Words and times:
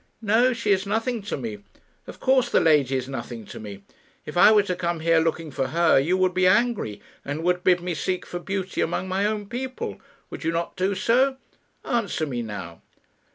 "No; 0.23 0.51
she 0.51 0.71
is 0.71 0.87
nothing 0.87 1.21
to 1.21 1.37
me. 1.37 1.59
Of 2.07 2.19
course, 2.19 2.49
the 2.49 2.59
lady 2.59 2.95
is 2.95 3.07
nothing 3.07 3.45
to 3.45 3.59
me. 3.59 3.83
If 4.25 4.35
I 4.35 4.51
were 4.51 4.63
to 4.63 4.75
come 4.75 5.01
here 5.01 5.19
looking 5.19 5.51
for 5.51 5.67
her, 5.67 5.99
you 5.99 6.17
would 6.17 6.33
be 6.33 6.47
angry, 6.47 7.03
and 7.23 7.43
would 7.43 7.63
bid 7.63 7.81
me 7.81 7.93
seek 7.93 8.25
for 8.25 8.39
beauty 8.39 8.81
among 8.81 9.07
my 9.07 9.27
own 9.27 9.45
people. 9.47 10.01
Would 10.31 10.43
you 10.43 10.51
not 10.51 10.75
do 10.75 10.95
so? 10.95 11.37
Answer 11.85 12.25
me 12.25 12.41
now." 12.41 12.81